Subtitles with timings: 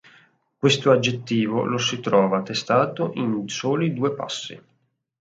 [0.57, 4.59] Questo aggettivo lo si trova attestato in soli due passi.